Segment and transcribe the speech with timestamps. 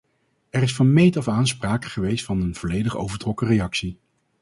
[0.49, 3.97] Er is van meet af aan sprake geweest van een volledig overtrokken reactie.